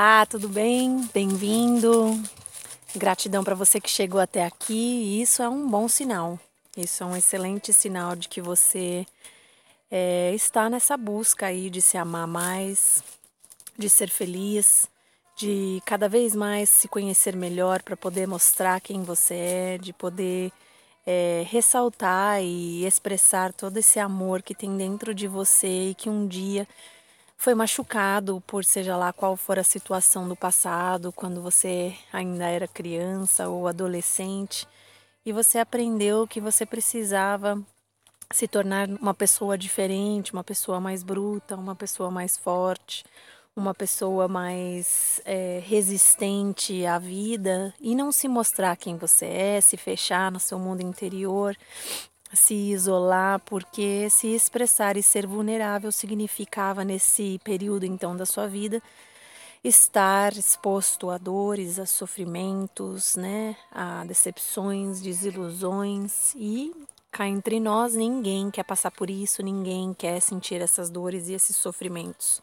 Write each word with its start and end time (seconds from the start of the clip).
Olá, 0.00 0.24
tudo 0.24 0.48
bem? 0.48 1.10
Bem-vindo. 1.12 2.22
Gratidão 2.94 3.42
para 3.42 3.56
você 3.56 3.80
que 3.80 3.90
chegou 3.90 4.20
até 4.20 4.44
aqui. 4.44 5.20
Isso 5.20 5.42
é 5.42 5.48
um 5.48 5.68
bom 5.68 5.88
sinal. 5.88 6.38
Isso 6.76 7.02
é 7.02 7.06
um 7.06 7.16
excelente 7.16 7.72
sinal 7.72 8.14
de 8.14 8.28
que 8.28 8.40
você 8.40 9.04
é, 9.90 10.32
está 10.36 10.70
nessa 10.70 10.96
busca 10.96 11.46
aí 11.46 11.68
de 11.68 11.82
se 11.82 11.98
amar 11.98 12.28
mais, 12.28 13.02
de 13.76 13.90
ser 13.90 14.08
feliz, 14.08 14.88
de 15.36 15.82
cada 15.84 16.08
vez 16.08 16.32
mais 16.32 16.68
se 16.70 16.86
conhecer 16.86 17.34
melhor 17.34 17.82
para 17.82 17.96
poder 17.96 18.28
mostrar 18.28 18.80
quem 18.80 19.02
você 19.02 19.34
é, 19.34 19.78
de 19.78 19.92
poder 19.92 20.52
é, 21.04 21.42
ressaltar 21.48 22.40
e 22.40 22.86
expressar 22.86 23.52
todo 23.52 23.78
esse 23.78 23.98
amor 23.98 24.42
que 24.42 24.54
tem 24.54 24.76
dentro 24.76 25.12
de 25.12 25.26
você 25.26 25.90
e 25.90 25.94
que 25.96 26.08
um 26.08 26.24
dia 26.24 26.68
foi 27.38 27.54
machucado 27.54 28.42
por 28.46 28.64
seja 28.64 28.96
lá 28.96 29.12
qual 29.12 29.36
for 29.36 29.60
a 29.60 29.64
situação 29.64 30.28
do 30.28 30.34
passado, 30.34 31.12
quando 31.12 31.40
você 31.40 31.94
ainda 32.12 32.46
era 32.46 32.66
criança 32.66 33.48
ou 33.48 33.68
adolescente, 33.68 34.66
e 35.24 35.32
você 35.32 35.58
aprendeu 35.58 36.26
que 36.26 36.40
você 36.40 36.66
precisava 36.66 37.62
se 38.32 38.48
tornar 38.48 38.88
uma 38.88 39.14
pessoa 39.14 39.56
diferente, 39.56 40.32
uma 40.32 40.42
pessoa 40.42 40.80
mais 40.80 41.04
bruta, 41.04 41.54
uma 41.54 41.76
pessoa 41.76 42.10
mais 42.10 42.36
forte, 42.36 43.04
uma 43.54 43.72
pessoa 43.72 44.26
mais 44.26 45.20
é, 45.24 45.62
resistente 45.64 46.84
à 46.86 46.98
vida 46.98 47.72
e 47.80 47.94
não 47.94 48.10
se 48.10 48.26
mostrar 48.26 48.76
quem 48.76 48.96
você 48.96 49.26
é, 49.26 49.60
se 49.60 49.76
fechar 49.76 50.30
no 50.32 50.40
seu 50.40 50.58
mundo 50.58 50.82
interior 50.82 51.56
se 52.32 52.54
isolar, 52.54 53.40
porque 53.40 54.08
se 54.10 54.28
expressar 54.28 54.96
e 54.96 55.02
ser 55.02 55.26
vulnerável 55.26 55.90
significava 55.90 56.84
nesse 56.84 57.40
período 57.42 57.84
então 57.84 58.16
da 58.16 58.26
sua 58.26 58.46
vida 58.46 58.82
estar 59.64 60.36
exposto 60.36 61.10
a 61.10 61.18
dores, 61.18 61.78
a 61.78 61.86
sofrimentos, 61.86 63.16
né, 63.16 63.56
a 63.72 64.04
decepções, 64.04 65.00
desilusões 65.00 66.34
e 66.36 66.72
cá 67.10 67.26
entre 67.26 67.58
nós 67.58 67.94
ninguém 67.94 68.50
quer 68.50 68.62
passar 68.62 68.90
por 68.90 69.10
isso, 69.10 69.42
ninguém 69.42 69.92
quer 69.94 70.20
sentir 70.20 70.60
essas 70.60 70.90
dores 70.90 71.28
e 71.28 71.32
esses 71.32 71.56
sofrimentos. 71.56 72.40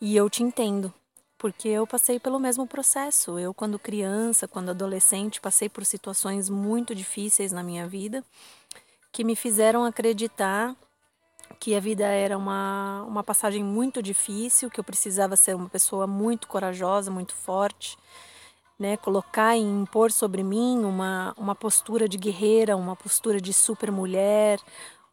E 0.00 0.16
eu 0.16 0.30
te 0.30 0.42
entendo, 0.42 0.92
porque 1.36 1.68
eu 1.68 1.86
passei 1.86 2.18
pelo 2.20 2.38
mesmo 2.38 2.66
processo. 2.66 3.38
Eu 3.38 3.52
quando 3.52 3.78
criança, 3.78 4.48
quando 4.48 4.70
adolescente, 4.70 5.40
passei 5.40 5.68
por 5.68 5.84
situações 5.84 6.48
muito 6.48 6.94
difíceis 6.94 7.52
na 7.52 7.62
minha 7.62 7.86
vida 7.86 8.24
que 9.12 9.24
me 9.24 9.34
fizeram 9.34 9.84
acreditar 9.84 10.76
que 11.58 11.74
a 11.74 11.80
vida 11.80 12.06
era 12.06 12.36
uma, 12.36 13.04
uma 13.06 13.24
passagem 13.24 13.64
muito 13.64 14.02
difícil, 14.02 14.70
que 14.70 14.78
eu 14.78 14.84
precisava 14.84 15.36
ser 15.36 15.56
uma 15.56 15.68
pessoa 15.68 16.06
muito 16.06 16.46
corajosa, 16.46 17.10
muito 17.10 17.34
forte, 17.34 17.96
né? 18.78 18.96
colocar 18.96 19.56
e 19.56 19.60
impor 19.60 20.12
sobre 20.12 20.42
mim 20.42 20.84
uma, 20.84 21.34
uma 21.36 21.54
postura 21.54 22.08
de 22.08 22.16
guerreira, 22.16 22.76
uma 22.76 22.94
postura 22.94 23.40
de 23.40 23.52
super 23.52 23.90
mulher, 23.90 24.60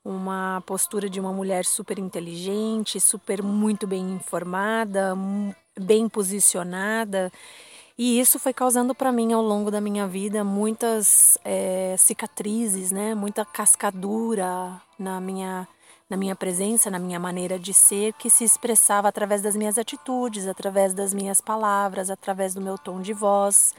uma 0.04 0.62
postura 0.68 1.10
de 1.10 1.20
uma 1.20 1.34
mulher 1.34 1.66
super 1.66 1.98
inteligente, 1.98 3.00
super 3.00 3.42
muito 3.42 3.88
bem 3.88 4.12
informada, 4.12 5.16
bem 5.80 6.08
posicionada 6.08 7.32
e 7.98 8.20
isso 8.20 8.38
foi 8.38 8.54
causando 8.54 8.94
para 8.94 9.12
mim 9.12 9.32
ao 9.32 9.42
longo 9.42 9.72
da 9.72 9.80
minha 9.80 10.06
vida 10.06 10.44
muitas 10.44 11.38
é, 11.46 11.96
cicatrizes, 11.98 12.92
né? 12.92 13.16
Muita 13.16 13.46
cascadura 13.46 14.82
na 15.00 15.22
minha 15.22 15.68
na 16.10 16.16
minha 16.16 16.36
presença, 16.36 16.92
na 16.92 17.00
minha 17.00 17.20
maneira 17.20 17.58
de 17.58 17.73
ser, 17.73 18.14
que 18.14 18.30
se 18.30 18.44
expressava 18.44 19.08
através 19.08 19.42
das 19.42 19.56
minhas 19.56 19.78
atitudes, 19.78 20.48
através 20.48 20.94
das 20.94 21.14
minhas 21.14 21.42
palavras, 21.42 22.12
através 22.12 22.54
do 22.54 22.61
meu 22.61 22.78
tom 22.78 23.02
de 23.02 23.11
voz, 23.11 23.73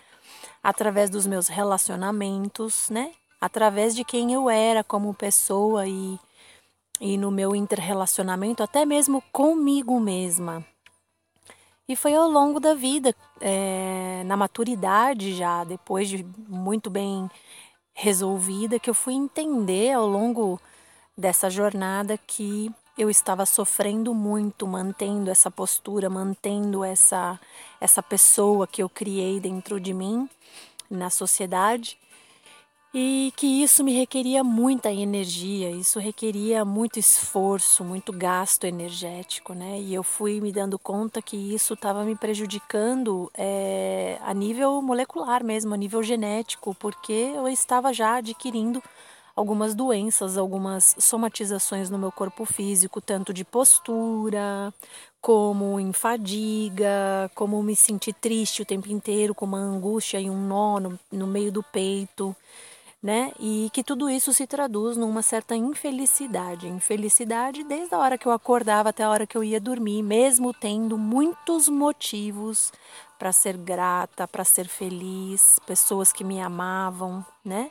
através 0.62 1.08
dos 1.08 1.26
meus 1.26 1.46
relacionamentos, 1.46 2.90
né? 2.90 3.12
Através 3.40 3.94
de 3.94 4.04
quem 4.04 4.32
eu 4.32 4.50
era 4.50 4.82
como 4.82 5.14
pessoa 5.14 5.86
e, 5.86 6.18
e 7.00 7.16
no 7.16 7.30
meu 7.30 7.54
interrelacionamento, 7.54 8.62
até 8.62 8.84
mesmo 8.84 9.22
comigo 9.30 10.00
mesma. 10.00 10.64
E 11.88 11.94
foi 11.94 12.14
ao 12.14 12.28
longo 12.28 12.58
da 12.58 12.74
vida, 12.74 13.14
é, 13.40 14.24
na 14.26 14.36
maturidade 14.36 15.34
já, 15.34 15.62
depois 15.62 16.08
de 16.08 16.24
muito 16.48 16.90
bem 16.90 17.30
resolvida, 17.94 18.78
que 18.80 18.90
eu 18.90 18.94
fui 18.94 19.14
entender 19.14 19.92
ao 19.92 20.04
longo 20.04 20.60
dessa 21.16 21.48
jornada 21.48 22.18
que 22.18 22.72
eu 22.98 23.08
estava 23.08 23.46
sofrendo 23.46 24.12
muito, 24.12 24.66
mantendo 24.66 25.30
essa 25.30 25.48
postura, 25.48 26.10
mantendo 26.10 26.82
essa, 26.82 27.38
essa 27.80 28.02
pessoa 28.02 28.66
que 28.66 28.82
eu 28.82 28.88
criei 28.88 29.38
dentro 29.38 29.78
de 29.78 29.94
mim 29.94 30.28
na 30.90 31.08
sociedade 31.08 31.96
e 32.94 33.32
que 33.36 33.62
isso 33.62 33.84
me 33.84 33.92
requeria 33.92 34.42
muita 34.42 34.90
energia, 34.90 35.70
isso 35.70 35.98
requeria 35.98 36.64
muito 36.64 36.98
esforço, 36.98 37.84
muito 37.84 38.12
gasto 38.12 38.64
energético, 38.64 39.52
né? 39.52 39.78
E 39.80 39.92
eu 39.94 40.02
fui 40.02 40.40
me 40.40 40.50
dando 40.50 40.78
conta 40.78 41.20
que 41.20 41.36
isso 41.36 41.74
estava 41.74 42.04
me 42.04 42.16
prejudicando 42.16 43.30
é, 43.36 44.18
a 44.22 44.32
nível 44.32 44.80
molecular 44.80 45.44
mesmo, 45.44 45.74
a 45.74 45.76
nível 45.76 46.02
genético, 46.02 46.74
porque 46.74 47.12
eu 47.34 47.46
estava 47.48 47.92
já 47.92 48.16
adquirindo 48.16 48.82
algumas 49.34 49.74
doenças, 49.74 50.38
algumas 50.38 50.96
somatizações 50.98 51.90
no 51.90 51.98
meu 51.98 52.10
corpo 52.10 52.46
físico, 52.46 53.02
tanto 53.02 53.34
de 53.34 53.44
postura, 53.44 54.72
como 55.20 55.78
em 55.78 55.92
fadiga, 55.92 57.30
como 57.34 57.62
me 57.62 57.76
sentir 57.76 58.14
triste 58.14 58.62
o 58.62 58.66
tempo 58.66 58.90
inteiro, 58.90 59.34
com 59.34 59.44
uma 59.44 59.58
angústia 59.58 60.18
e 60.18 60.30
um 60.30 60.46
nó 60.46 60.80
no, 60.80 60.98
no 61.12 61.26
meio 61.26 61.52
do 61.52 61.62
peito 61.62 62.34
né? 63.06 63.30
E 63.38 63.70
que 63.72 63.84
tudo 63.84 64.10
isso 64.10 64.32
se 64.32 64.48
traduz 64.48 64.96
numa 64.96 65.22
certa 65.22 65.54
infelicidade. 65.54 66.66
Infelicidade 66.66 67.62
desde 67.62 67.94
a 67.94 67.98
hora 67.98 68.18
que 68.18 68.26
eu 68.26 68.32
acordava 68.32 68.88
até 68.88 69.04
a 69.04 69.10
hora 69.10 69.24
que 69.28 69.38
eu 69.38 69.44
ia 69.44 69.60
dormir, 69.60 70.02
mesmo 70.02 70.52
tendo 70.52 70.98
muitos 70.98 71.68
motivos 71.68 72.72
para 73.16 73.30
ser 73.30 73.56
grata, 73.56 74.26
para 74.26 74.42
ser 74.42 74.66
feliz, 74.66 75.60
pessoas 75.64 76.12
que 76.12 76.24
me 76.24 76.40
amavam, 76.40 77.24
né? 77.44 77.70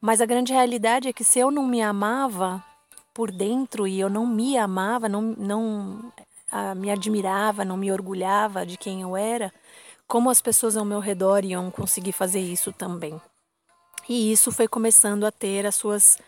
Mas 0.00 0.22
a 0.22 0.26
grande 0.26 0.54
realidade 0.54 1.08
é 1.08 1.12
que 1.12 1.24
se 1.24 1.38
eu 1.38 1.50
não 1.50 1.66
me 1.66 1.82
amava 1.82 2.64
por 3.12 3.30
dentro 3.30 3.86
e 3.86 4.00
eu 4.00 4.08
não 4.08 4.26
me 4.26 4.56
amava, 4.56 5.10
não, 5.10 5.20
não 5.36 6.10
me 6.74 6.90
admirava, 6.90 7.66
não 7.66 7.76
me 7.76 7.92
orgulhava 7.92 8.64
de 8.64 8.78
quem 8.78 9.02
eu 9.02 9.14
era, 9.14 9.52
como 10.08 10.30
as 10.30 10.40
pessoas 10.40 10.74
ao 10.74 10.86
meu 10.86 11.00
redor 11.00 11.44
iam 11.44 11.70
conseguir 11.70 12.12
fazer 12.12 12.40
isso 12.40 12.72
também? 12.72 13.20
E 14.08 14.32
isso 14.32 14.52
foi 14.52 14.68
começando 14.68 15.24
a 15.24 15.32
ter 15.32 15.66
as 15.66 15.74
suas 15.74 16.18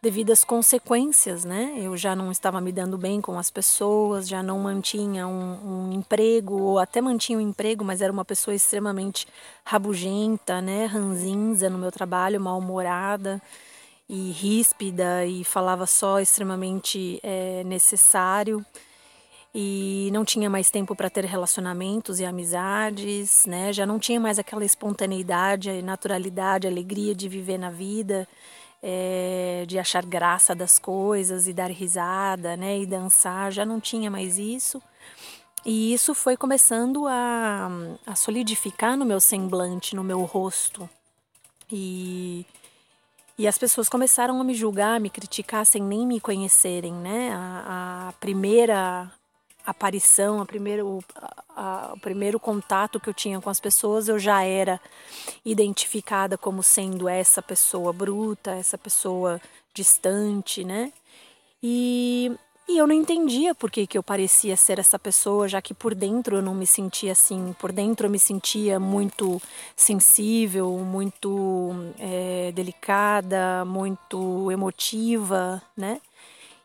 devidas 0.00 0.44
consequências, 0.44 1.44
né? 1.44 1.74
Eu 1.78 1.96
já 1.96 2.14
não 2.14 2.30
estava 2.30 2.60
me 2.60 2.70
dando 2.70 2.98
bem 2.98 3.20
com 3.22 3.38
as 3.38 3.50
pessoas, 3.50 4.28
já 4.28 4.42
não 4.42 4.58
mantinha 4.58 5.26
um, 5.26 5.88
um 5.88 5.92
emprego, 5.92 6.60
ou 6.60 6.78
até 6.78 7.00
mantinha 7.00 7.38
um 7.38 7.40
emprego, 7.40 7.82
mas 7.82 8.02
era 8.02 8.12
uma 8.12 8.24
pessoa 8.24 8.54
extremamente 8.54 9.26
rabugenta, 9.64 10.60
né? 10.60 10.84
Ranzinza 10.84 11.70
no 11.70 11.78
meu 11.78 11.90
trabalho, 11.90 12.40
mal-humorada 12.40 13.40
e 14.08 14.30
ríspida 14.32 15.24
e 15.24 15.42
falava 15.42 15.86
só 15.86 16.20
extremamente 16.20 17.18
é, 17.22 17.64
necessário 17.64 18.64
e 19.54 20.10
não 20.12 20.24
tinha 20.24 20.50
mais 20.50 20.68
tempo 20.68 20.96
para 20.96 21.08
ter 21.08 21.24
relacionamentos 21.24 22.18
e 22.18 22.24
amizades, 22.24 23.46
né? 23.46 23.72
Já 23.72 23.86
não 23.86 24.00
tinha 24.00 24.18
mais 24.18 24.36
aquela 24.36 24.64
espontaneidade, 24.64 25.80
naturalidade, 25.80 26.66
alegria 26.66 27.14
de 27.14 27.28
viver 27.28 27.56
na 27.56 27.70
vida, 27.70 28.26
é, 28.82 29.64
de 29.68 29.78
achar 29.78 30.04
graça 30.04 30.56
das 30.56 30.76
coisas 30.78 31.46
e 31.46 31.52
dar 31.52 31.70
risada, 31.70 32.56
né? 32.56 32.80
E 32.80 32.86
dançar, 32.86 33.52
já 33.52 33.64
não 33.64 33.80
tinha 33.80 34.10
mais 34.10 34.38
isso. 34.38 34.82
E 35.64 35.94
isso 35.94 36.14
foi 36.14 36.36
começando 36.36 37.06
a, 37.06 37.70
a 38.04 38.16
solidificar 38.16 38.96
no 38.96 39.04
meu 39.04 39.20
semblante, 39.20 39.94
no 39.94 40.02
meu 40.02 40.22
rosto. 40.24 40.90
E, 41.70 42.44
e 43.38 43.46
as 43.46 43.56
pessoas 43.56 43.88
começaram 43.88 44.40
a 44.40 44.44
me 44.44 44.52
julgar, 44.52 44.96
a 44.96 45.00
me 45.00 45.08
criticar 45.08 45.64
sem 45.64 45.80
nem 45.80 46.04
me 46.04 46.18
conhecerem, 46.18 46.92
né? 46.92 47.32
A, 47.32 48.08
a 48.08 48.12
primeira 48.14 49.10
aparição, 49.64 50.40
a 50.40 50.46
primeiro, 50.46 51.02
a, 51.14 51.44
a, 51.56 51.92
o 51.94 52.00
primeiro 52.00 52.38
contato 52.38 53.00
que 53.00 53.08
eu 53.08 53.14
tinha 53.14 53.40
com 53.40 53.50
as 53.50 53.60
pessoas, 53.60 54.08
eu 54.08 54.18
já 54.18 54.42
era 54.42 54.80
identificada 55.44 56.36
como 56.36 56.62
sendo 56.62 57.08
essa 57.08 57.40
pessoa 57.40 57.92
bruta, 57.92 58.52
essa 58.52 58.76
pessoa 58.76 59.40
distante, 59.72 60.64
né? 60.64 60.92
E, 61.62 62.30
e 62.68 62.78
eu 62.78 62.86
não 62.86 62.94
entendia 62.94 63.54
por 63.54 63.70
que, 63.70 63.86
que 63.86 63.96
eu 63.96 64.02
parecia 64.02 64.56
ser 64.56 64.78
essa 64.78 64.98
pessoa, 64.98 65.48
já 65.48 65.62
que 65.62 65.72
por 65.72 65.94
dentro 65.94 66.36
eu 66.36 66.42
não 66.42 66.54
me 66.54 66.66
sentia 66.66 67.12
assim, 67.12 67.54
por 67.58 67.72
dentro 67.72 68.06
eu 68.06 68.10
me 68.10 68.18
sentia 68.18 68.78
muito 68.78 69.40
sensível, 69.74 70.70
muito 70.78 71.74
é, 71.98 72.52
delicada, 72.52 73.64
muito 73.64 74.50
emotiva, 74.50 75.62
né? 75.76 76.00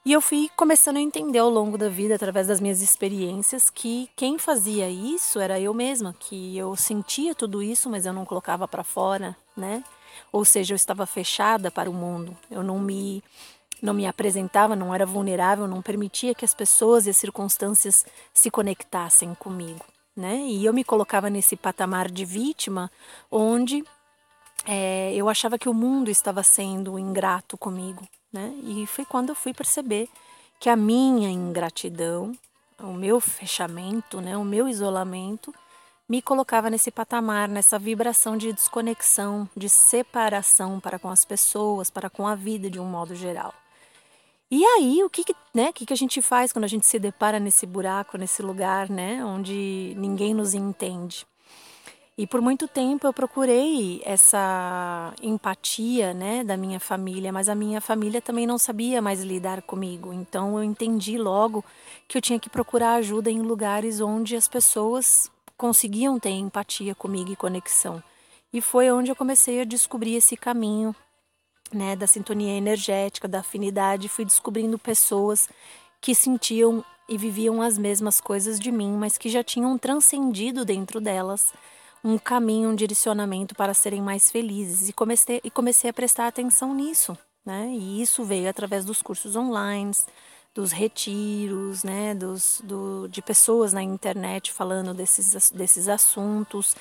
E 0.10 0.12
eu 0.12 0.22
fui 0.22 0.50
começando 0.56 0.98
a 0.98 1.02
entender 1.02 1.38
ao 1.38 1.52
longo 1.52 1.78
da 1.78 1.88
vida, 1.88 2.16
através 2.16 2.48
das 2.48 2.60
minhas 2.60 2.82
experiências, 2.82 3.70
que 3.70 4.10
quem 4.16 4.40
fazia 4.40 4.90
isso 4.90 5.40
era 5.40 5.60
eu 5.60 5.72
mesma, 5.72 6.16
que 6.20 6.58
eu 6.58 6.76
sentia 6.76 7.36
tudo 7.36 7.62
isso, 7.62 7.88
mas 7.92 8.08
eu 8.08 8.12
não 8.12 8.26
colocava 8.26 8.68
para 8.68 8.84
fora, 8.84 9.38
né? 9.56 9.84
Ou 10.32 10.44
seja, 10.44 10.74
eu 10.74 10.76
estava 10.76 11.06
fechada 11.06 11.70
para 11.70 11.88
o 11.88 11.94
mundo. 11.94 12.36
Eu 12.50 12.64
não 12.64 12.80
me 12.80 13.24
não 13.84 13.94
me 13.94 14.08
apresentava, 14.08 14.76
não 14.76 14.96
era 14.96 15.06
vulnerável, 15.06 15.68
não 15.68 15.80
permitia 15.80 16.34
que 16.34 16.44
as 16.44 16.56
pessoas 16.56 17.06
e 17.06 17.12
as 17.12 17.18
circunstâncias 17.18 18.04
se 18.34 18.50
conectassem 18.50 19.36
comigo, 19.36 19.86
né? 20.18 20.38
E 20.38 20.66
eu 20.66 20.74
me 20.74 20.84
colocava 20.84 21.30
nesse 21.30 21.56
patamar 21.56 22.10
de 22.10 22.26
vítima, 22.26 22.90
onde 23.30 23.84
é, 24.66 25.14
eu 25.14 25.30
achava 25.30 25.60
que 25.60 25.70
o 25.70 25.74
mundo 25.74 26.10
estava 26.10 26.42
sendo 26.42 26.98
ingrato 26.98 27.56
comigo, 27.60 28.02
né? 28.32 28.54
E 28.64 28.86
foi 28.86 29.06
quando 29.06 29.30
eu 29.30 29.36
fui 29.36 29.54
perceber 29.54 30.10
que 30.60 30.70
a 30.70 30.76
minha 30.76 31.30
ingratidão, 31.30 32.34
o 32.80 32.94
meu 32.94 33.20
fechamento, 33.20 34.20
né, 34.22 34.36
o 34.38 34.44
meu 34.44 34.68
isolamento, 34.68 35.54
me 36.08 36.22
colocava 36.22 36.70
nesse 36.70 36.90
patamar, 36.90 37.48
nessa 37.48 37.78
vibração 37.78 38.36
de 38.36 38.52
desconexão, 38.52 39.48
de 39.56 39.70
separação 39.70 40.80
para 40.80 40.98
com 40.98 41.10
as 41.10 41.24
pessoas, 41.24 41.90
para 41.90 42.10
com 42.10 42.28
a 42.28 42.36
vida 42.36 42.70
de 42.70 42.80
um 42.80 42.86
modo 42.86 43.14
geral. 43.16 43.54
E 44.52 44.66
aí, 44.66 45.04
o 45.04 45.10
que, 45.10 45.24
que, 45.24 45.36
né, 45.54 45.70
o 45.70 45.74
que, 45.74 45.86
que 45.86 45.94
a 45.94 45.98
gente 45.98 46.22
faz 46.24 46.52
quando 46.52 46.66
a 46.66 46.70
gente 46.70 46.88
se 46.88 46.98
depara 46.98 47.40
nesse 47.40 47.68
buraco, 47.68 48.18
nesse 48.18 48.42
lugar, 48.42 48.90
né, 48.90 49.24
onde 49.24 49.94
ninguém 49.96 50.34
nos 50.34 50.56
entende? 50.56 51.28
E 52.20 52.28
por 52.28 52.42
muito 52.42 52.68
tempo 52.68 53.08
eu 53.08 53.14
procurei 53.14 54.02
essa 54.04 55.14
empatia, 55.22 56.14
né, 56.14 56.44
da 56.44 56.58
minha 56.58 56.78
família, 56.78 57.32
mas 57.32 57.48
a 57.48 57.56
minha 57.56 57.80
família 57.80 58.22
também 58.22 58.46
não 58.46 58.58
sabia 58.58 59.02
mais 59.02 59.24
lidar 59.24 59.62
comigo. 59.62 60.12
Então 60.12 60.58
eu 60.58 60.64
entendi 60.66 61.18
logo 61.18 61.64
que 62.10 62.18
eu 62.18 62.22
tinha 62.22 62.38
que 62.38 62.50
procurar 62.50 62.96
ajuda 62.96 63.32
em 63.32 63.42
lugares 63.42 64.02
onde 64.02 64.36
as 64.36 64.50
pessoas 64.50 65.32
conseguiam 65.56 66.20
ter 66.20 66.32
empatia 66.32 66.94
comigo 66.94 67.32
e 67.32 67.38
conexão. 67.38 68.04
E 68.52 68.60
foi 68.60 68.92
onde 68.92 69.10
eu 69.10 69.16
comecei 69.16 69.62
a 69.62 69.64
descobrir 69.64 70.16
esse 70.16 70.36
caminho, 70.36 70.94
né, 71.74 71.96
da 71.96 72.06
sintonia 72.06 72.52
energética, 72.52 73.30
da 73.30 73.40
afinidade, 73.40 74.10
fui 74.10 74.26
descobrindo 74.26 74.78
pessoas 74.78 75.48
que 76.02 76.14
sentiam 76.14 76.84
e 77.08 77.18
viviam 77.18 77.62
as 77.62 77.78
mesmas 77.78 78.20
coisas 78.20 78.60
de 78.60 78.74
mim, 78.74 78.98
mas 78.98 79.18
que 79.18 79.30
já 79.30 79.42
tinham 79.42 79.78
transcendido 79.78 80.66
dentro 80.66 81.00
delas 81.00 81.54
um 82.04 82.18
caminho, 82.18 82.70
um 82.70 82.76
direcionamento 82.76 83.56
para 83.56 83.74
serem 83.74 84.02
mais 84.02 84.32
felizes. 84.32 84.90
E 84.90 84.94
comecei, 84.94 85.42
e 85.44 85.52
comecei 85.52 85.90
a 85.90 85.94
prestar 85.94 86.28
atenção 86.28 86.74
nisso. 86.74 87.18
Né? 87.46 87.70
E 87.74 88.02
isso 88.02 88.24
veio 88.24 88.50
através 88.50 88.86
dos 88.86 89.02
cursos 89.02 89.36
online, 89.36 89.92
dos 90.54 90.72
retiros, 90.72 91.84
né? 91.84 92.14
dos, 92.14 92.62
do, 92.64 93.08
de 93.08 93.22
pessoas 93.22 93.74
na 93.74 93.82
internet 93.84 94.52
falando 94.52 94.94
desses, 94.94 95.52
desses 95.52 95.88
assuntos. 95.88 96.76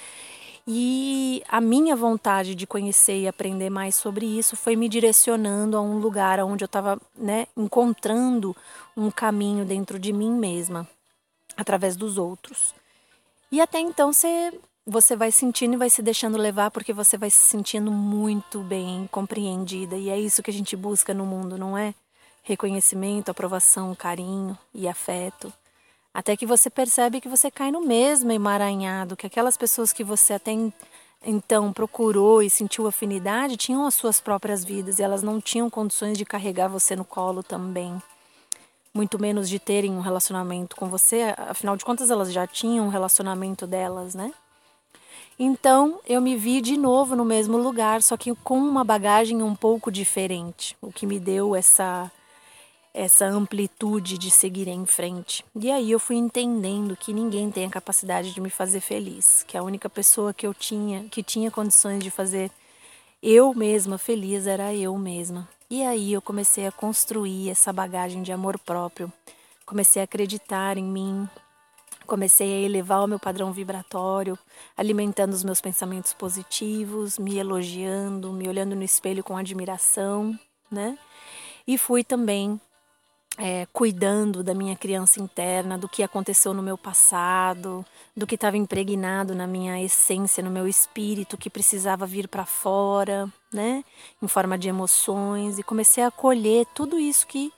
E 0.70 1.43
a 1.49 1.62
minha 1.62 1.97
vontade 1.97 2.55
de 2.55 2.67
conhecer 2.67 3.23
e 3.23 3.26
aprender 3.26 3.70
mais 3.70 3.94
sobre 3.94 4.26
isso 4.26 4.55
foi 4.55 4.76
me 4.76 4.87
direcionando 4.87 5.79
a 5.79 5.81
um 5.81 5.99
lugar 5.99 6.38
onde 6.41 6.62
eu 6.62 6.67
estava 6.67 7.00
né, 7.17 7.47
encontrando 7.56 8.55
um 8.94 9.11
caminho 9.11 9.65
dentro 9.65 9.99
de 9.99 10.12
mim 10.12 10.31
mesma, 10.31 10.87
através 11.56 11.97
dos 11.97 12.19
outros. 12.19 12.75
E 13.50 13.62
até 13.62 13.81
então 13.81 14.12
você 14.12 14.53
você 14.88 15.14
vai 15.14 15.31
sentindo 15.31 15.75
e 15.75 15.76
vai 15.76 15.90
se 15.90 16.00
deixando 16.00 16.38
levar 16.38 16.70
porque 16.70 16.94
você 16.94 17.19
vai 17.19 17.29
se 17.29 17.37
sentindo 17.37 17.90
muito 17.90 18.61
bem 18.61 19.06
compreendida. 19.12 19.96
E 19.96 20.08
é 20.08 20.19
isso 20.19 20.43
que 20.43 20.50
a 20.50 20.55
gente 20.55 20.75
busca 20.75 21.12
no 21.12 21.26
mundo, 21.26 21.58
não 21.58 21.76
é? 21.76 21.94
Reconhecimento, 22.43 23.31
aprovação, 23.31 23.94
carinho 23.94 24.56
e 24.75 24.88
afeto. 24.88 25.52
Até 26.14 26.35
que 26.38 26.46
você 26.46 26.70
percebe 26.70 27.20
que 27.20 27.29
você 27.29 27.50
cai 27.50 27.70
no 27.70 27.82
mesmo 27.82 28.32
emaranhado, 28.32 29.14
que 29.14 29.26
aquelas 29.26 29.58
pessoas 29.58 29.93
que 29.93 30.02
você 30.02 30.32
até 30.32 30.52
então 31.23 31.70
procurou 31.70 32.43
e 32.43 32.49
sentiu 32.49 32.87
afinidade 32.87 33.58
tinham 33.58 33.87
as 33.87 33.94
suas 33.94 34.23
próprias 34.23 34.64
vidas 34.64 34.99
e 34.99 35.02
elas 35.02 35.23
não 35.23 35.38
tinham 35.38 35.69
condições 35.69 36.17
de 36.17 36.25
carregar 36.25 36.69
você 36.69 36.96
no 36.96 37.05
colo 37.05 37.43
também. 37.43 38.00
Muito 38.94 39.19
menos 39.19 39.50
de 39.50 39.58
terem 39.58 39.93
um 39.93 40.00
relacionamento 40.00 40.75
com 40.76 40.88
você, 40.88 41.34
afinal 41.37 41.76
de 41.76 41.84
contas 41.84 42.11
elas 42.11 42.32
já 42.32 42.46
tinham 42.46 42.87
um 42.87 42.91
relacionamento 42.91 43.67
delas, 43.67 44.14
né? 44.14 44.32
Então 45.38 46.00
eu 46.06 46.20
me 46.20 46.37
vi 46.37 46.61
de 46.61 46.76
novo 46.76 47.14
no 47.14 47.25
mesmo 47.25 47.56
lugar, 47.56 48.02
só 48.02 48.17
que 48.17 48.35
com 48.37 48.58
uma 48.58 48.82
bagagem 48.82 49.43
um 49.43 49.55
pouco 49.55 49.90
diferente, 49.90 50.76
o 50.81 50.93
que 50.93 51.06
me 51.06 51.20
deu 51.20 51.55
essa 51.55 52.11
essa 52.93 53.26
amplitude 53.26 54.19
de 54.19 54.29
seguir 54.29 54.67
em 54.67 54.85
frente. 54.85 55.44
E 55.55 55.70
aí 55.70 55.90
eu 55.90 56.00
fui 56.00 56.17
entendendo 56.17 56.96
que 56.96 57.12
ninguém 57.12 57.49
tem 57.49 57.64
a 57.64 57.70
capacidade 57.70 58.32
de 58.35 58.40
me 58.40 58.50
fazer 58.50 58.81
feliz, 58.81 59.44
que 59.46 59.56
a 59.56 59.62
única 59.62 59.88
pessoa 59.88 60.35
que 60.35 60.44
eu 60.44 60.52
tinha, 60.52 61.05
que 61.05 61.23
tinha 61.23 61.49
condições 61.49 62.02
de 62.02 62.11
fazer 62.11 62.50
eu 63.23 63.55
mesma 63.55 63.99
feliz 63.99 64.46
era 64.46 64.75
eu 64.75 64.96
mesma. 64.96 65.49
E 65.70 65.82
aí 65.82 66.12
eu 66.12 66.23
comecei 66.23 66.67
a 66.67 66.73
construir 66.73 67.50
essa 67.50 67.73
bagagem 67.73 68.23
de 68.23 68.32
amor 68.32 68.58
próprio. 68.58 69.12
Comecei 69.67 70.00
a 70.00 70.05
acreditar 70.05 70.79
em 70.79 70.84
mim, 70.84 71.29
Comecei 72.08 72.50
a 72.55 72.66
elevar 72.66 73.05
o 73.05 73.06
meu 73.06 73.19
padrão 73.19 73.52
vibratório, 73.52 74.38
alimentando 74.75 75.34
os 75.34 75.44
meus 75.44 75.60
pensamentos 75.60 76.14
positivos, 76.14 77.19
me 77.19 77.37
elogiando, 77.37 78.32
me 78.32 78.49
olhando 78.49 78.75
no 78.75 78.82
espelho 78.82 79.22
com 79.22 79.37
admiração, 79.37 80.37
né? 80.70 80.99
E 81.66 81.76
fui 81.76 82.02
também 82.02 82.58
é, 83.37 83.66
cuidando 83.75 84.43
da 84.43 84.55
minha 84.55 84.75
criança 84.75 85.20
interna, 85.20 85.76
do 85.76 85.87
que 85.87 86.02
aconteceu 86.02 86.55
no 86.55 86.62
meu 86.62 86.78
passado, 86.78 87.84
do 88.16 88.26
que 88.26 88.37
estava 88.37 88.56
impregnado 88.56 89.34
na 89.34 89.46
minha 89.46 89.78
essência, 89.78 90.43
no 90.43 90.50
meu 90.50 90.66
espírito, 90.66 91.37
que 91.37 91.50
precisava 91.50 92.06
vir 92.06 92.26
para 92.26 92.46
fora, 92.46 93.31
né? 93.52 93.84
Em 94.22 94.26
forma 94.26 94.56
de 94.56 94.66
emoções, 94.66 95.58
e 95.58 95.62
comecei 95.62 96.02
a 96.02 96.08
acolher 96.08 96.64
tudo 96.75 96.99
isso 96.99 97.26
que, 97.26 97.52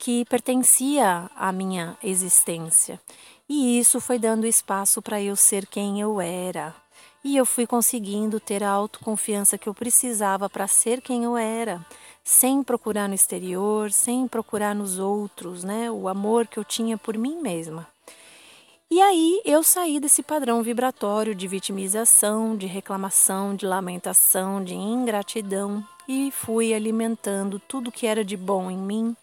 que 0.00 0.24
pertencia 0.24 1.30
à 1.36 1.52
minha 1.52 1.96
existência. 2.02 2.98
E 3.46 3.78
isso 3.78 4.00
foi 4.00 4.18
dando 4.18 4.46
espaço 4.46 5.02
para 5.02 5.20
eu 5.20 5.36
ser 5.36 5.66
quem 5.66 6.00
eu 6.00 6.18
era. 6.18 6.74
E 7.22 7.36
eu 7.36 7.44
fui 7.44 7.66
conseguindo 7.66 8.40
ter 8.40 8.64
a 8.64 8.70
autoconfiança 8.70 9.58
que 9.58 9.68
eu 9.68 9.74
precisava 9.74 10.48
para 10.48 10.66
ser 10.66 11.02
quem 11.02 11.24
eu 11.24 11.36
era, 11.36 11.84
sem 12.24 12.62
procurar 12.62 13.08
no 13.08 13.14
exterior, 13.14 13.92
sem 13.92 14.26
procurar 14.26 14.74
nos 14.74 14.98
outros, 14.98 15.62
né? 15.62 15.90
O 15.90 16.08
amor 16.08 16.46
que 16.46 16.58
eu 16.58 16.64
tinha 16.64 16.96
por 16.96 17.18
mim 17.18 17.38
mesma. 17.38 17.86
E 18.90 19.02
aí 19.02 19.42
eu 19.44 19.62
saí 19.62 20.00
desse 20.00 20.22
padrão 20.22 20.62
vibratório 20.62 21.34
de 21.34 21.46
vitimização, 21.46 22.56
de 22.56 22.66
reclamação, 22.66 23.54
de 23.54 23.66
lamentação, 23.66 24.64
de 24.64 24.74
ingratidão 24.74 25.86
e 26.08 26.30
fui 26.30 26.72
alimentando 26.72 27.60
tudo 27.68 27.92
que 27.92 28.06
era 28.06 28.24
de 28.24 28.36
bom 28.36 28.70
em 28.70 28.78
mim 28.78 29.14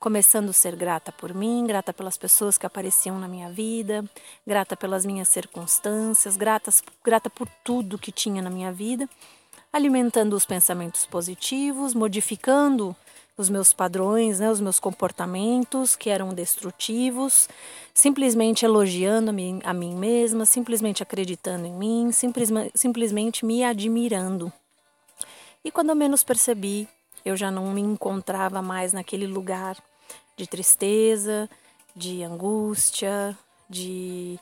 começando 0.00 0.48
a 0.48 0.54
ser 0.54 0.74
grata 0.74 1.12
por 1.12 1.34
mim, 1.34 1.66
grata 1.66 1.92
pelas 1.92 2.16
pessoas 2.16 2.56
que 2.56 2.64
apareciam 2.64 3.20
na 3.20 3.28
minha 3.28 3.50
vida, 3.50 4.02
grata 4.46 4.74
pelas 4.74 5.04
minhas 5.04 5.28
circunstâncias, 5.28 6.38
grata, 6.38 6.70
grata 7.04 7.28
por 7.28 7.46
tudo 7.62 7.98
que 7.98 8.10
tinha 8.10 8.40
na 8.40 8.48
minha 8.48 8.72
vida, 8.72 9.06
alimentando 9.70 10.34
os 10.34 10.46
pensamentos 10.46 11.04
positivos, 11.04 11.92
modificando 11.92 12.96
os 13.36 13.50
meus 13.50 13.74
padrões, 13.74 14.40
né, 14.40 14.50
os 14.50 14.60
meus 14.60 14.80
comportamentos 14.80 15.94
que 15.94 16.08
eram 16.08 16.30
destrutivos, 16.30 17.46
simplesmente 17.92 18.64
elogiando 18.64 19.28
a 19.28 19.32
mim, 19.34 19.60
a 19.62 19.74
mim 19.74 19.94
mesma, 19.94 20.46
simplesmente 20.46 21.02
acreditando 21.02 21.66
em 21.66 21.72
mim, 21.72 22.10
simplesmente, 22.10 22.72
simplesmente 22.74 23.44
me 23.44 23.62
admirando. 23.62 24.50
E 25.62 25.70
quando 25.70 25.90
eu 25.90 25.96
menos 25.96 26.24
percebi, 26.24 26.88
eu 27.22 27.36
já 27.36 27.50
não 27.50 27.70
me 27.70 27.82
encontrava 27.82 28.62
mais 28.62 28.94
naquele 28.94 29.26
lugar 29.26 29.76
de 30.36 30.46
tristeza, 30.46 31.48
de 31.94 32.22
angústia, 32.22 33.36
de 33.68 34.38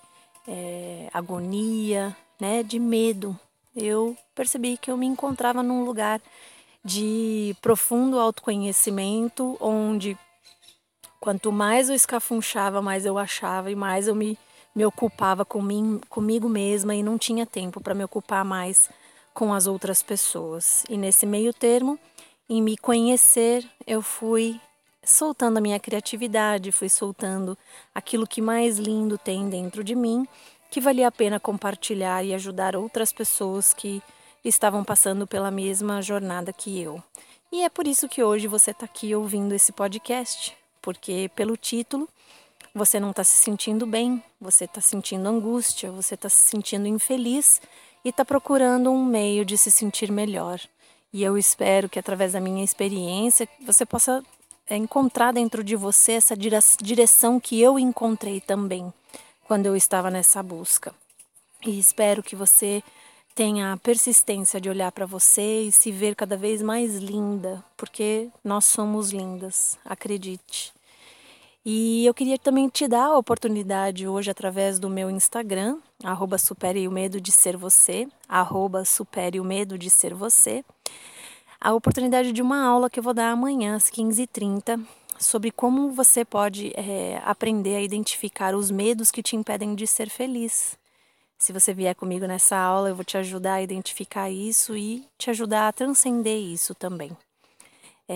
é, 0.47 1.09
agonia, 1.13 2.17
né, 2.41 2.63
de 2.63 2.79
medo. 2.79 3.39
Eu 3.77 4.17
percebi 4.35 4.77
que 4.77 4.91
eu 4.91 4.97
me 4.97 5.07
encontrava 5.07 5.63
num 5.63 5.85
lugar 5.85 6.21
de 6.85 7.55
profundo 7.61 8.19
autoconhecimento, 8.19 9.57
onde 9.61 10.17
quanto 11.21 11.53
mais 11.53 11.89
eu 11.89 11.95
escafunchava, 11.95 12.81
mais 12.81 13.05
eu 13.05 13.19
achava 13.19 13.71
e 13.71 13.75
mais 13.75 14.09
eu 14.09 14.15
me, 14.15 14.39
me 14.75 14.87
ocupava 14.87 15.45
com 15.45 15.61
mim, 15.61 16.01
comigo 16.09 16.49
mesma 16.49 16.95
e 16.95 17.03
não 17.03 17.19
tinha 17.19 17.45
tempo 17.45 17.81
para 17.81 17.95
me 17.95 18.05
ocupar 18.05 18.45
mais 18.45 18.89
com 19.35 19.53
as 19.53 19.67
outras 19.67 20.03
pessoas. 20.03 20.85
E 20.89 20.97
nesse 20.97 21.27
meio 21.27 21.53
termo, 21.53 21.99
em 22.49 22.63
me 22.63 22.77
conhecer, 22.77 23.69
eu 23.87 24.01
fui 24.01 24.61
soltando 25.09 25.57
a 25.57 25.61
minha 25.61 25.81
criatividade, 25.81 26.71
fui 26.71 26.89
soltando 26.89 27.57
aquilo 27.95 28.27
que 28.27 28.43
mais 28.43 28.79
lindo 28.79 29.17
tem 29.17 29.49
dentro 29.49 29.83
de 29.83 29.95
mim, 29.95 30.27
que 30.71 30.81
valia 30.81 31.09
a 31.09 31.13
pena 31.13 31.41
compartilhar 31.41 32.23
e 32.23 32.35
ajudar 32.35 32.77
outras 32.77 33.13
pessoas 33.13 33.73
que 33.73 34.03
estavam 34.45 34.85
passando 34.85 35.27
pela 35.27 35.51
mesma 35.51 36.03
jornada 36.03 36.53
que 36.53 36.81
eu. 36.81 37.03
E 37.51 37.63
é 37.63 37.69
por 37.71 37.87
isso 37.87 38.09
que 38.09 38.23
hoje 38.23 38.47
você 38.47 38.73
está 38.73 38.85
aqui 38.85 39.15
ouvindo 39.15 39.55
esse 39.55 39.73
podcast, 39.73 40.55
porque 40.83 41.31
pelo 41.35 41.57
título 41.57 42.07
você 42.75 43.01
não 43.01 43.11
está 43.11 43.25
se 43.25 43.43
sentindo 43.43 43.87
bem, 43.87 44.23
você 44.39 44.67
está 44.67 44.81
sentindo 44.81 45.27
angústia, 45.27 45.91
você 45.91 46.15
está 46.15 46.29
se 46.29 46.49
sentindo 46.49 46.87
infeliz 46.87 47.61
e 48.05 48.11
está 48.11 48.25
procurando 48.25 48.91
um 48.93 49.05
meio 49.05 49.45
de 49.45 49.57
se 49.57 49.71
sentir 49.71 50.13
melhor. 50.13 50.61
E 51.13 51.23
eu 51.23 51.39
espero 51.39 51.89
que 51.89 51.99
através 51.99 52.33
da 52.33 52.41
minha 52.41 52.63
experiência 52.63 53.49
você 53.65 53.87
possa 53.87 54.23
encontrar 54.77 55.33
dentro 55.33 55.65
de 55.65 55.75
você 55.77 56.13
essa 56.13 56.37
direção 56.37 57.41
que 57.41 57.61
eu 57.61 57.79
encontrei 57.79 58.41
também 58.41 58.93
quando 59.47 59.67
eu 59.67 59.75
estava 59.75 60.11
nessa 60.11 60.43
busca. 60.43 60.95
E 61.65 61.79
espero 61.79 62.23
que 62.23 62.37
você 62.37 62.83
tenha 63.35 63.73
a 63.73 63.77
persistência 63.77 64.61
de 64.61 64.69
olhar 64.69 64.91
para 64.93 65.07
você 65.07 65.63
e 65.63 65.73
se 65.73 65.93
ver 65.93 66.15
cada 66.15 66.37
vez 66.37 66.61
mais 66.61 66.97
linda, 66.97 67.65
porque 67.77 68.29
nós 68.43 68.65
somos 68.65 69.11
lindas, 69.11 69.79
acredite. 69.85 70.73
E 71.65 72.07
eu 72.07 72.15
queria 72.15 72.39
também 72.39 72.69
te 72.69 72.89
dar 72.89 73.07
a 73.07 73.19
oportunidade 73.19 74.09
hoje 74.09 74.31
através 74.31 74.79
do 74.79 74.89
meu 74.89 75.11
Instagram, 75.11 75.79
arroba 76.03 76.39
supere 76.39 76.89
o 76.89 76.91
medo 76.91 77.21
de 77.21 77.31
ser 77.31 77.57
você, 77.57 78.09
arroba 78.29 78.85
supere 78.85 79.39
o 79.39 79.45
medo 79.45 79.77
de 79.79 79.91
ser 79.91 80.15
você, 80.15 80.65
a 81.61 81.75
oportunidade 81.75 82.33
de 82.33 82.41
uma 82.41 82.63
aula 82.63 82.89
que 82.89 82.99
eu 82.99 83.03
vou 83.03 83.15
dar 83.15 83.31
amanhã 83.31 83.75
às 83.75 83.91
15h30 83.91 84.81
sobre 85.19 85.51
como 85.51 85.91
você 85.91 86.25
pode 86.25 86.73
é, 86.77 87.21
aprender 87.25 87.77
a 87.77 87.83
identificar 87.83 88.55
os 88.55 88.71
medos 88.71 89.11
que 89.11 89.23
te 89.23 89.35
impedem 89.35 89.75
de 89.75 89.87
ser 89.87 90.09
feliz. 90.09 90.79
Se 91.37 91.53
você 91.53 91.73
vier 91.73 91.95
comigo 91.95 92.27
nessa 92.27 92.57
aula, 92.57 92.89
eu 92.89 92.95
vou 92.95 93.05
te 93.05 93.17
ajudar 93.17 93.55
a 93.55 93.63
identificar 93.63 94.31
isso 94.31 94.77
e 94.77 95.05
te 95.17 95.31
ajudar 95.31 95.69
a 95.69 95.73
transcender 95.73 96.39
isso 96.39 96.75
também. 96.75 97.17